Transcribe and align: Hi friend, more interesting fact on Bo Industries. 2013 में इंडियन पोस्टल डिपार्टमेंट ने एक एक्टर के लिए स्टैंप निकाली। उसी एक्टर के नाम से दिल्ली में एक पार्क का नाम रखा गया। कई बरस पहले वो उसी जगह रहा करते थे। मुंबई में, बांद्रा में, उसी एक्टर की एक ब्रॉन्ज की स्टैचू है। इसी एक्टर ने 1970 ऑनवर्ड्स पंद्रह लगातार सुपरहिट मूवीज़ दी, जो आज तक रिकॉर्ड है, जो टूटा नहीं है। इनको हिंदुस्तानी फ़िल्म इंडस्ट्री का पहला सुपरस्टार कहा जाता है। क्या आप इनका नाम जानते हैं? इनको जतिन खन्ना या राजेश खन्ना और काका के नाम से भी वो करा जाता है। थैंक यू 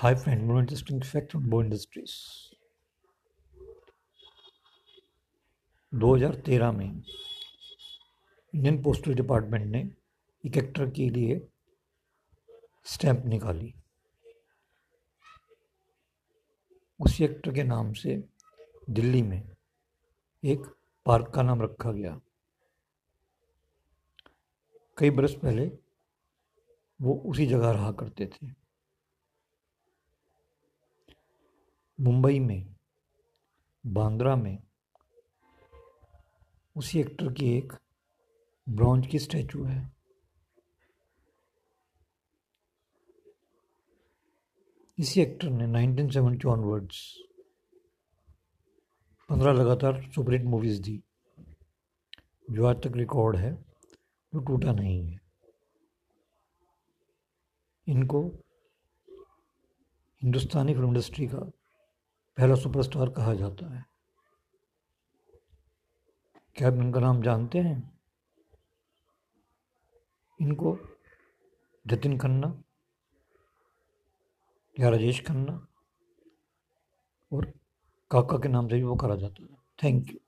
Hi 0.00 0.14
friend, 0.14 0.46
more 0.46 0.60
interesting 0.60 1.00
fact 1.00 1.34
on 1.34 1.44
Bo 1.48 1.58
Industries. 1.64 2.14
2013 5.92 6.72
में 6.72 7.02
इंडियन 8.54 8.82
पोस्टल 8.82 9.14
डिपार्टमेंट 9.14 9.64
ने 9.66 9.80
एक 10.46 10.56
एक्टर 10.56 10.90
के 10.90 11.08
लिए 11.10 11.48
स्टैंप 12.84 13.24
निकाली। 13.26 13.74
उसी 17.00 17.24
एक्टर 17.24 17.52
के 17.52 17.62
नाम 17.62 17.92
से 17.92 18.24
दिल्ली 18.90 19.22
में 19.22 19.42
एक 20.44 20.66
पार्क 21.06 21.32
का 21.34 21.42
नाम 21.42 21.62
रखा 21.62 21.92
गया। 21.92 22.20
कई 24.98 25.10
बरस 25.10 25.34
पहले 25.34 25.70
वो 27.02 27.14
उसी 27.14 27.46
जगह 27.46 27.70
रहा 27.70 27.92
करते 27.92 28.26
थे। 28.26 28.65
मुंबई 32.00 32.38
में, 32.40 32.74
बांद्रा 33.86 34.36
में, 34.36 34.58
उसी 36.76 37.00
एक्टर 37.00 37.32
की 37.32 37.58
एक 37.58 37.72
ब्रॉन्ज 38.68 39.06
की 39.06 39.18
स्टैचू 39.18 39.64
है। 39.64 39.92
इसी 44.98 45.20
एक्टर 45.20 45.50
ने 45.50 45.66
1970 45.66 46.46
ऑनवर्ड्स 46.46 47.18
पंद्रह 49.28 49.52
लगातार 49.52 50.10
सुपरहिट 50.10 50.42
मूवीज़ 50.42 50.82
दी, 50.82 51.02
जो 52.50 52.66
आज 52.66 52.76
तक 52.76 52.92
रिकॉर्ड 52.96 53.36
है, 53.36 53.54
जो 54.34 54.40
टूटा 54.40 54.72
नहीं 54.72 55.06
है। 55.06 55.20
इनको 57.88 58.28
हिंदुस्तानी 60.22 60.74
फ़िल्म 60.74 60.88
इंडस्ट्री 60.88 61.26
का 61.26 61.50
पहला 62.38 62.54
सुपरस्टार 62.54 63.10
कहा 63.10 63.34
जाता 63.34 63.74
है। 63.74 63.84
क्या 66.56 66.68
आप 66.68 66.74
इनका 66.74 67.00
नाम 67.00 67.22
जानते 67.22 67.58
हैं? 67.58 68.00
इनको 70.40 70.78
जतिन 71.86 72.18
खन्ना 72.18 72.62
या 74.80 74.88
राजेश 74.88 75.24
खन्ना 75.26 75.66
और 77.32 77.52
काका 78.10 78.38
के 78.38 78.48
नाम 78.48 78.68
से 78.68 78.74
भी 78.74 78.82
वो 78.82 78.96
करा 78.96 79.16
जाता 79.16 79.42
है। 79.42 79.58
थैंक 79.82 80.10
यू 80.10 80.18